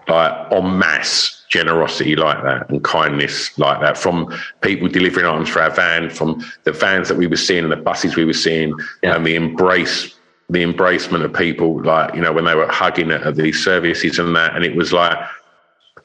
[0.09, 4.27] like en masse generosity like that and kindness like that from
[4.63, 7.77] people delivering items for our van from the vans that we were seeing and the
[7.77, 9.15] buses we were seeing yeah.
[9.15, 10.15] and the embrace
[10.51, 14.19] the embracement of people like you know when they were hugging at, at these services
[14.19, 15.17] and that and it was like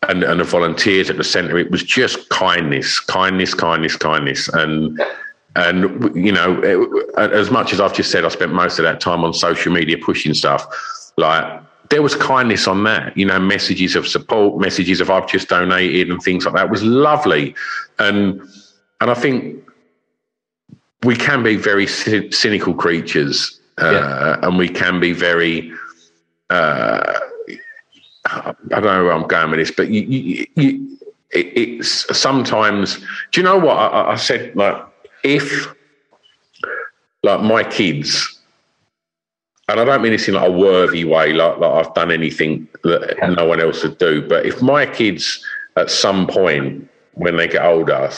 [0.07, 1.57] and, and the volunteers at the centre.
[1.57, 4.99] It was just kindness, kindness, kindness, kindness, and
[5.55, 8.99] and you know, it, as much as I've just said, I spent most of that
[9.01, 10.65] time on social media pushing stuff.
[11.17, 15.49] Like there was kindness on that, you know, messages of support, messages of I've just
[15.49, 17.55] donated, and things like that it was lovely,
[17.97, 18.41] and
[19.01, 19.63] and I think
[21.03, 24.39] we can be very cy- cynical creatures, uh, Yeah.
[24.43, 25.71] and we can be very.
[26.49, 27.19] Uh,
[28.27, 30.97] I don't know where I'm going with this, but you, you, you
[31.31, 32.97] it, it's sometimes.
[33.31, 34.55] Do you know what I, I- I said?
[34.55, 34.75] Like,
[35.23, 35.67] if
[37.23, 38.39] like my kids,
[39.67, 42.67] and I don't mean this in like a worthy way, like, like I've done anything
[42.83, 45.43] that no one else would do, but if my kids
[45.75, 48.09] at some point when they get older,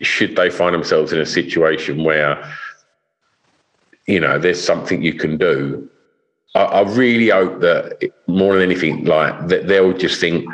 [0.00, 2.42] should they find themselves in a situation where
[4.06, 5.88] you know there's something you can do,
[6.54, 10.46] I, I really hope that more than anything, like that they'll just think,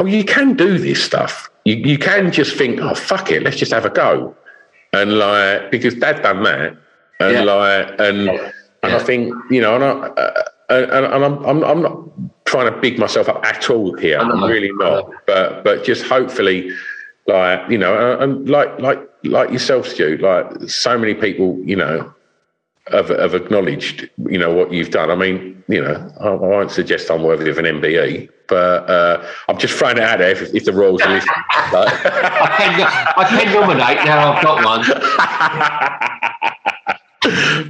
[0.00, 1.50] oh, you can do this stuff.
[1.64, 4.34] You you can just think, oh fuck it, let's just have a go,
[4.92, 6.76] and like because Dad done that,
[7.20, 7.42] and Yeah.
[7.42, 8.28] like and
[8.82, 11.98] and I think you know, and I uh, and, and I'm, I'm I'm not
[12.44, 14.18] trying to big myself up at all here.
[14.18, 16.70] I'm really not, but but just hopefully,
[17.26, 21.76] like you know, and, and like like like yourself, Stu, like so many people, you
[21.76, 22.12] know,
[22.92, 25.10] have, have acknowledged, you know, what you've done.
[25.10, 29.24] I mean, you know, I, I won't suggest I'm worthy of an MBE, but uh,
[29.48, 31.34] I'm just throwing it out there if, if the Royals are listening.
[31.50, 32.80] I can,
[33.16, 34.32] I can nominate now.
[34.32, 34.84] I've got one.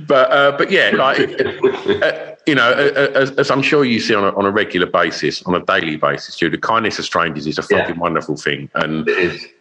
[0.08, 4.14] but uh, but yeah, like uh, you know, uh, as, as I'm sure you see
[4.14, 7.46] on a, on a regular basis, on a daily basis, Stu, the kindness of strangers
[7.46, 7.78] is a Yeah.
[7.82, 9.08] fucking wonderful thing, and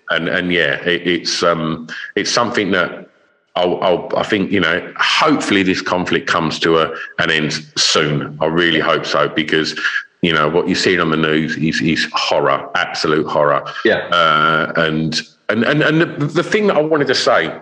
[0.09, 3.07] and and yeah, it, it's um it's something that
[3.55, 8.37] I'll, I'll I think you know hopefully this conflict comes to a an end soon.
[8.41, 9.79] I really hope so because
[10.21, 13.63] you know what you're seeing on the news is, is horror, absolute horror.
[13.85, 14.07] Yeah.
[14.07, 17.55] Uh, and and and and the, the thing that I wanted to say,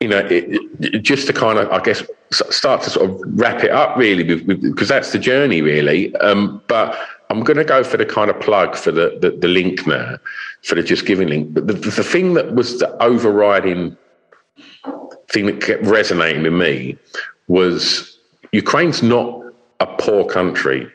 [0.00, 0.30] you know, it,
[0.80, 4.22] it- just to kind of I guess start to sort of wrap it up really
[4.22, 6.14] because that's the journey really.
[6.16, 6.96] Um, but
[7.30, 10.18] I'm going to go for the kind of plug for the, the the link now
[10.62, 11.54] for the JustGiving link.
[11.54, 13.96] But the, the thing that was the overriding
[15.28, 16.96] thing that kept resonating with me
[17.48, 18.18] was
[18.52, 19.42] Ukraine's not
[19.80, 20.90] a poor country,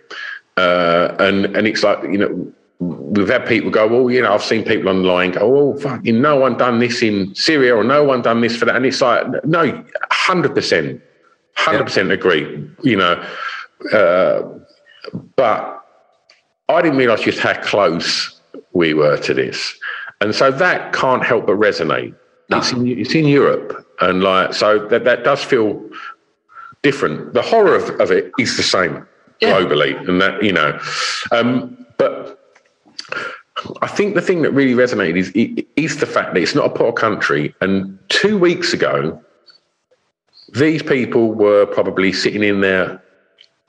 [0.58, 4.44] uh, and and it's like you know we've had people go, well, you know, I've
[4.44, 8.24] seen people online go, oh, fucking no one done this in Syria or no one
[8.24, 11.02] done this for that, and it's like no, hundred percent,
[11.56, 13.24] hundred percent agree, you know,
[13.94, 14.42] uh,
[15.36, 15.86] but
[16.70, 18.40] I didn't realise just how close
[18.74, 19.78] we were to this,
[20.20, 22.16] and so that can't help but resonate.
[22.54, 25.82] It's in, it's in Europe, and like so that that does feel
[26.82, 27.34] different.
[27.34, 29.08] The horror of, of it is the same
[29.40, 29.54] Yeah.
[29.54, 30.80] globally, and that you know,
[31.32, 32.38] um, but.
[33.84, 35.32] I think the thing that really resonated is,
[35.76, 37.54] is the fact that it's not a poor country.
[37.62, 39.22] And two weeks ago,
[40.54, 43.04] these people were probably sitting in their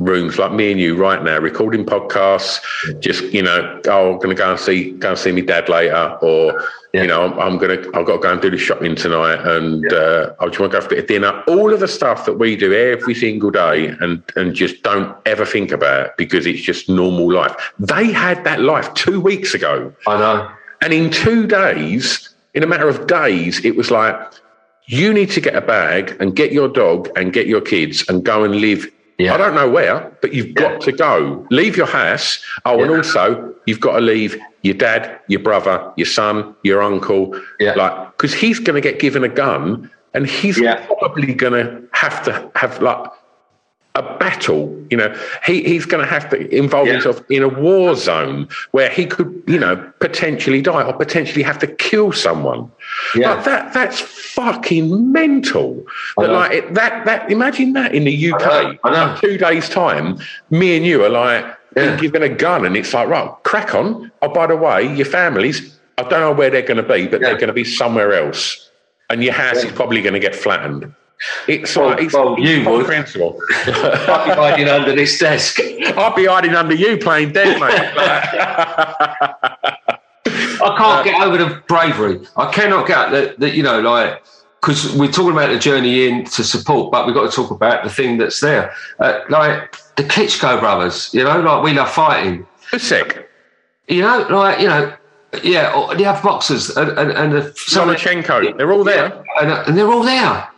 [0.04, 2.60] rooms like me and you right now, recording podcasts.
[3.00, 5.68] Just you know, oh, I'm going to go and see go and see my dad
[5.68, 6.60] later, or
[6.92, 7.02] Yeah.
[7.02, 9.40] you know, I'm, I'm going to I've got to go and do the shopping tonight,
[9.46, 11.42] and uh, I just want to go for a bit of dinner.
[11.46, 15.44] All of the stuff that we do every single day, and and just don't ever
[15.46, 17.54] think about because it's just normal life.
[17.78, 19.92] They had that life two weeks ago.
[20.06, 20.50] I know.
[20.82, 24.16] And in two days, in a matter of days, it was like,
[24.86, 28.24] you need to get a bag and get your dog and get your kids and
[28.24, 28.90] go and live.
[29.18, 29.34] Yeah.
[29.34, 31.46] I don't know where, but you've got to go.
[31.50, 32.42] Leave your house.
[32.64, 37.38] Oh, and also you've got to leave your dad, your brother, your son, your uncle.
[37.60, 37.74] Yeah.
[37.74, 40.84] Like, because he's going to get given a gun and he's Yeah.
[40.86, 43.06] probably going to have to have like
[44.02, 44.76] a battle.
[44.90, 45.14] You know,
[45.46, 46.94] he, he's going to have to involve Yeah.
[46.94, 51.58] himself in a war zone where he could, you know, potentially die or potentially have
[51.60, 52.70] to kill someone.
[53.14, 53.34] Yeah.
[53.34, 55.84] Like that that's fucking mental.
[56.16, 58.42] That like it, that that imagine that in the UK.
[58.42, 59.12] I know, I know.
[59.12, 60.18] like two days time,
[60.50, 61.44] me and you are like
[61.76, 61.96] Yeah.
[61.96, 64.10] given a gun and it's like, right, crack on.
[64.20, 67.20] Oh, by the way, your families, I don't know where they're going to be, but
[67.20, 67.28] Yeah.
[67.28, 68.68] they're going to be somewhere else.
[69.10, 69.70] And your house Yeah.
[69.70, 70.92] is probably going to get flattened.
[71.48, 73.38] It's Well- it's, well, it's you comprehensible.
[73.66, 75.60] I'll be hiding under this desk.
[75.96, 77.72] I'll be hiding under you playing dead, mate.
[80.64, 82.20] I can't get over the bravery.
[82.36, 83.40] I cannot get that.
[83.40, 84.22] That you know, like
[84.60, 87.82] because we're talking about the journey in to support, but we've got to talk about
[87.82, 88.72] the thing that's there.
[89.00, 92.46] Uh, like the Klitschko brothers, you know, like we love fighting.
[92.78, 93.28] Sec.
[93.88, 94.94] You know, like you know,
[95.42, 99.24] yeah, or the other boxers and and, and the, Lomachenko, they're all there.
[99.40, 100.48] and, and they're all there.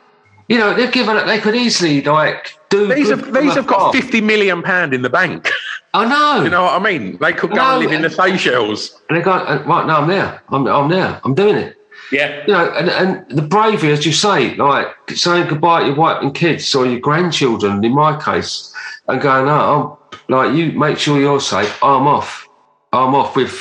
[0.49, 1.25] You know, they've given it.
[1.27, 2.93] They could easily like do.
[2.95, 5.51] These have these have got fifty million pound in the bank.
[5.95, 6.43] I know.
[6.45, 7.19] You know what I mean?
[7.19, 9.01] They could go No, and live in the Seychelles.
[9.09, 10.01] and they go uh, right now.
[10.01, 10.43] I'm there.
[10.49, 11.21] I'm I'm there.
[11.25, 11.77] I'm doing it.
[12.13, 12.43] Yeah.
[12.47, 16.23] you know, and, and the bravery, as you say, like saying goodbye to your wife
[16.23, 18.73] and kids or your grandchildren, in my case,
[19.09, 21.83] and going, no, I'm, like you make sure you're safe.
[21.83, 22.47] I'm off.
[22.93, 23.53] I'm off with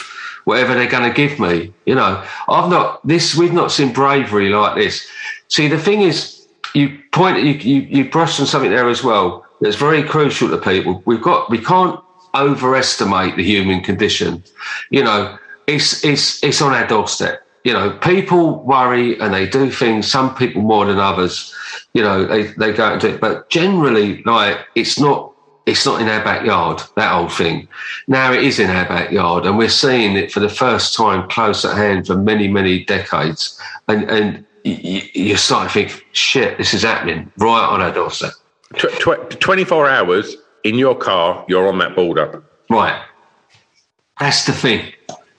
[0.43, 1.73] whatever they're going to give me.
[1.85, 3.35] You know, I've not this.
[3.35, 5.07] We've not seen bravery like this.
[5.47, 6.42] See, the thing is,
[6.73, 9.45] you point you you, you brushed on something there as well.
[9.61, 11.01] That's very crucial to people.
[11.05, 11.99] We've got we can't
[12.35, 14.43] overestimate the human condition.
[14.89, 17.45] You know, it's it's it's on our doorstep.
[17.63, 20.11] You know, people worry and they do things.
[20.11, 21.53] Some people more than others.
[21.93, 25.33] You know, they they go into it, but generally, like it's not
[25.65, 27.67] it's not in our backyard, that old thing.
[28.07, 31.63] Now it is in our backyard, and we're seeing it for the first time close
[31.63, 33.57] at hand for many, many decades.
[33.87, 38.31] And, and you, you start to think, shit, this is happening right on our doorstep.
[38.77, 42.43] Tw- tw- 24 hours in your car, you're on that border.
[42.69, 43.01] Right.
[44.19, 44.93] That's the thing,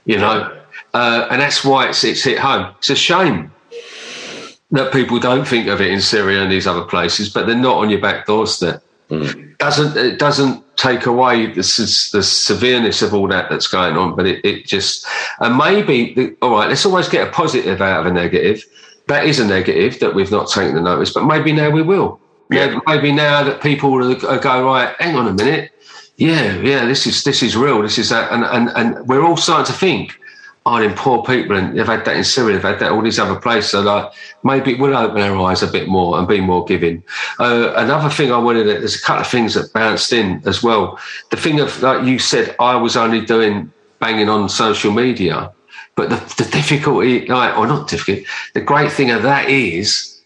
[0.05, 0.61] you know,
[0.93, 2.75] uh, and that's why it's, it's hit home.
[2.79, 3.53] It's a shame
[4.71, 7.77] that people don't think of it in Syria and these other places, but they're not
[7.77, 8.83] on your back doorstep.
[9.11, 9.57] Mm.
[9.59, 11.63] Doesn't it doesn't take away the,
[12.13, 15.07] the severeness of all that that's going on, but it, it just
[15.41, 16.69] and maybe the, all right.
[16.69, 18.65] Let's always get a positive out of a negative.
[19.07, 22.21] That is a negative that we've not taken the notice, but maybe now we will.
[22.51, 22.79] Yeah.
[22.87, 24.95] Maybe now that people will go right.
[24.99, 25.73] Hang on a minute.
[26.17, 26.87] Yeah, yeah.
[26.87, 27.83] This is this is real.
[27.83, 30.19] This is that, and and and we're all starting to think
[30.67, 33.19] oh, them poor people, and they've had that in Syria, they've had that all these
[33.19, 33.73] other places.
[33.73, 37.03] So like, maybe it will open our eyes a bit more and be more giving.
[37.39, 40.63] Uh, another thing I wanted, to, there's a couple of things that bounced in as
[40.63, 40.99] well.
[41.31, 45.53] The thing of, like you said, I was only doing banging on social media,
[45.97, 50.21] but the, the difficulty, like, or not difficult, the great thing of that is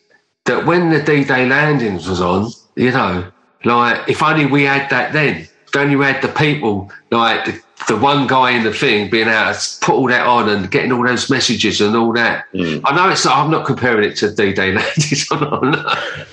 [0.45, 3.31] that when the D-Day landings was on, you know,
[3.65, 7.61] like, if only we had that then, if only we had the people, like, the,
[7.87, 10.91] the one guy in the thing being able to put all that on and getting
[10.93, 12.47] all those messages and all that.
[12.53, 12.83] Mm.
[12.85, 15.85] I know it's I'm not comparing it to D Day landing.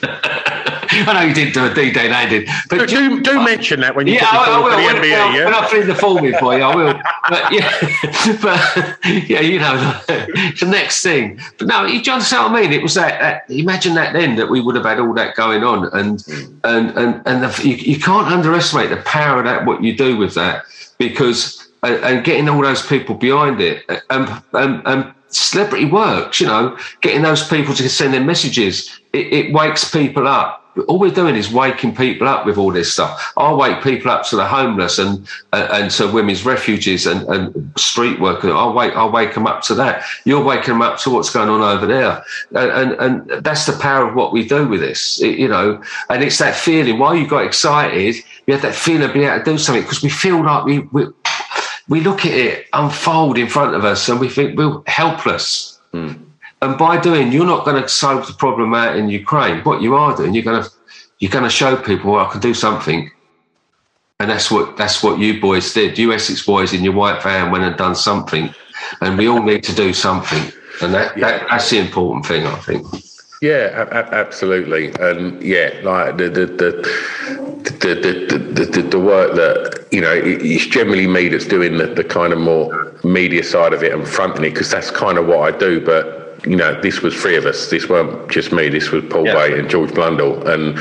[1.07, 4.07] I know you didn't do a D-Day landing, but do, do, do mention that when
[4.07, 4.75] you yeah, I, I will.
[4.75, 5.45] When, MBE, when, yeah?
[5.45, 6.93] when I fill the form in for you, I will.
[7.29, 11.39] But yeah, but yeah, you know, the next thing.
[11.57, 12.73] But no, you understand what I mean?
[12.73, 15.63] It was that, that, Imagine that then that we would have had all that going
[15.63, 16.59] on, and mm.
[16.63, 19.65] and and and the, you, you can't underestimate the power of that.
[19.65, 20.63] What you do with that
[20.97, 26.47] because and, and getting all those people behind it and, and, and celebrity works, you
[26.47, 30.61] know, getting those people to send their messages, it, it, wakes people up.
[30.87, 33.33] All we're doing is waking people up with all this stuff.
[33.37, 38.19] I wake people up to the homeless and and, to women's refuges and, and street
[38.19, 38.51] workers.
[38.51, 40.03] I wake I wake them up to that.
[40.25, 43.73] You're waking them up to what's going on over there, and and, and that's the
[43.73, 45.81] power of what we do with this, it, you know.
[46.09, 46.99] And it's that feeling.
[46.99, 48.15] Why you got excited?
[48.47, 50.79] You had that feeling of being able to do something because we feel like we,
[50.79, 51.07] we,
[51.87, 55.79] we look at it unfold in front of us and we think we're helpless.
[55.93, 56.25] Mm.
[56.61, 59.61] And by doing, you're not going to solve the problem out in Ukraine.
[59.63, 60.69] What you are doing, you're going to
[61.19, 63.09] you're going to show people, well, I can do something.
[64.19, 65.97] And that's what that's what you boys did.
[65.97, 68.53] You Essex boys in your white van went and done something,
[69.01, 70.53] and we all need to do something.
[70.81, 71.39] And that, yeah.
[71.39, 72.87] that that's the important thing, I think.
[73.41, 76.71] Yeah, absolutely, and yeah, like the the the
[77.63, 82.03] the, the, the, the, work that you know it's generally me that's doing the, the
[82.03, 85.53] kind of more media side of it and fronting it because that's kind of what
[85.53, 88.91] I do but you know this was three of us this weren't just me this
[88.91, 89.33] was Paul yeah.
[89.33, 90.77] Bay and George Blundell and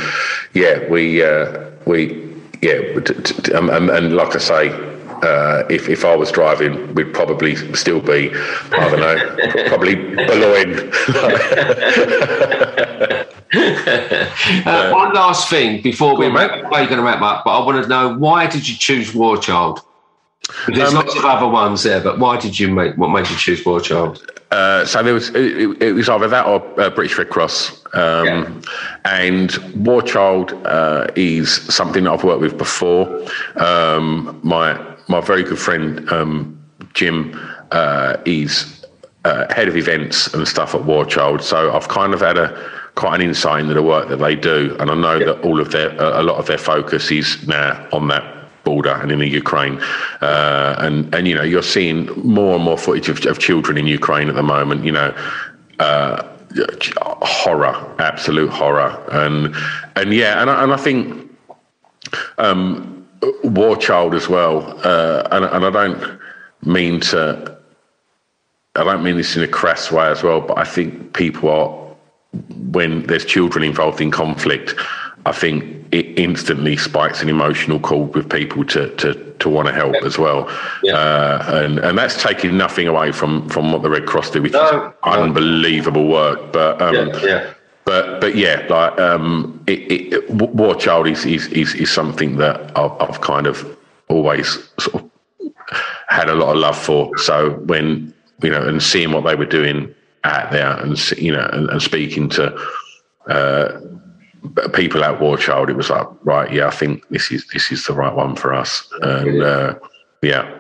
[0.53, 2.23] yeah we uh, we
[2.61, 6.93] yeah t- t- um, and, and like I say uh, if, if I was driving,
[6.95, 8.31] we'd probably still be,
[8.73, 10.75] I don't know, probably bellowing.
[14.67, 17.83] uh, one last thing before we wrap, are going to wrap up, but I want
[17.83, 19.81] to know why did you choose War Child?
[20.69, 23.37] There's um, lots of other ones there, but why did you make what made you
[23.37, 24.31] choose War Child?
[24.51, 28.27] Uh, so there was it, it, was either that or uh, British Red Cross, um,
[28.27, 28.61] yeah.
[29.05, 33.27] and War Child uh, is something that I've worked with before.
[33.57, 34.79] Um, my
[35.09, 37.39] my very good friend um, Jim
[37.71, 38.85] uh, is
[39.25, 42.71] uh, head of events and stuff at War Child, so I've kind of had a
[42.95, 45.27] quite an insight into the work that they do, and I know yeah.
[45.27, 49.13] that all of their a lot of their focus is now on that border and
[49.13, 49.81] in the Ukraine,
[50.21, 53.87] uh, and and you know you're seeing more and more footage of, of children in
[53.87, 54.85] Ukraine at the moment.
[54.85, 55.15] You know.
[55.79, 56.31] Uh,
[57.23, 59.55] horror, absolute horror, and
[59.97, 61.31] and yeah, and I, and I think
[62.39, 63.07] um,
[63.43, 66.21] War Child as well, uh, and and I don't
[66.63, 67.59] mean to,
[68.77, 71.85] I don't mean this in a crass way as well, but I think people are
[72.71, 74.75] when there's children involved in conflict,
[75.27, 79.75] I think it instantly spikes an emotional chord with people to to, to want to
[79.75, 80.05] help yeah.
[80.05, 80.51] as well.
[80.83, 80.95] Yeah.
[80.95, 84.53] Uh, and and that's taking nothing away from from what the Red Cross do, which
[84.53, 84.95] no, is no.
[85.03, 86.53] unbelievable work.
[86.53, 87.55] But um, yeah, yeah.
[87.85, 92.77] But but yeah, like um, it, it, War Child is, is is is something that
[92.77, 93.77] I've, I've kind of
[94.09, 95.11] always sort of
[96.09, 97.17] had a lot of love for.
[97.19, 98.13] So when
[98.43, 99.95] you know, and seeing what they were doing
[100.25, 102.59] out there, and you know, and, and speaking to
[103.29, 103.81] uh,
[104.73, 107.87] people at War Child, it was like, right, yeah, I think this is this is
[107.87, 109.79] the right one for us, and uh,
[110.23, 110.59] yeah,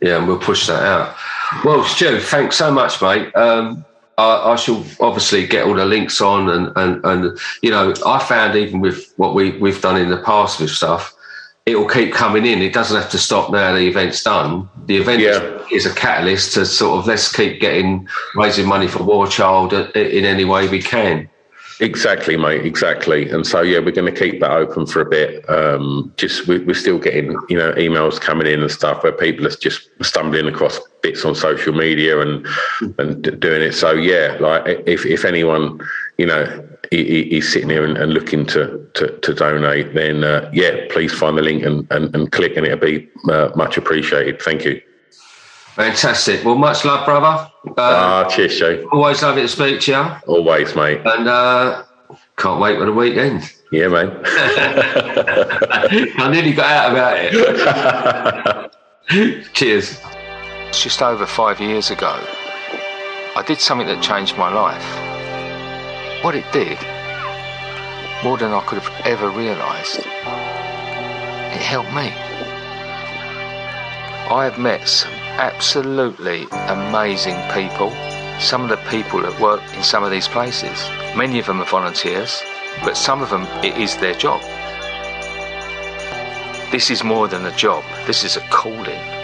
[0.00, 1.16] yeah, and we'll push that out.
[1.64, 3.34] Well, Stu, thanks so much, mate.
[3.34, 3.84] Um,
[4.16, 8.18] I, I, shall obviously get all the links on, and, and and you know, I
[8.18, 11.14] found even with what we we've done in the past with stuff,
[11.66, 12.62] it will keep coming in.
[12.62, 13.74] It doesn't have to stop now.
[13.74, 14.68] The event's done.
[14.86, 15.62] The event yeah.
[15.70, 20.24] is a catalyst to sort of let's keep getting raising money for War Child in
[20.24, 21.28] any way we can.
[21.80, 22.64] Exactly, mate.
[22.66, 23.30] Exactly.
[23.30, 25.48] And so, yeah, we're going to keep that open for a bit.
[25.48, 29.46] Um, just we, are still getting, you know, emails coming in and stuff where people
[29.46, 32.44] are just stumbling across bits on social media and
[32.98, 33.72] and doing it.
[33.72, 35.80] So, yeah, like if if anyone,
[36.16, 40.86] you know, is sitting here and, and looking to, to, to donate, then uh, yeah,
[40.90, 44.40] please find the link and, and, and click, and it'll be uh, much appreciated.
[44.42, 44.80] Thank you.
[45.78, 46.44] Fantastic.
[46.44, 47.48] Well, much love, brother.
[47.68, 48.88] Uh, ah, cheers, Joe.
[48.90, 50.04] Always love it to speak to you.
[50.26, 51.00] Always, mate.
[51.04, 51.84] And uh,
[52.36, 53.52] can't wait for the weekend.
[53.70, 54.10] Yeah, mate.
[56.18, 58.72] I nearly got out about it.
[59.54, 60.00] cheers.
[60.68, 62.10] It's just over five years ago.
[63.36, 64.82] I did something that changed my life.
[66.24, 66.76] What it did,
[68.24, 72.12] more than I could have ever realised, it helped me.
[74.30, 77.90] I have met some absolutely amazing people.
[78.40, 81.64] Some of the people that work in some of these places, many of them are
[81.64, 82.42] volunteers,
[82.82, 84.40] but some of them it is their job.
[86.72, 89.17] This is more than a job, this is a calling.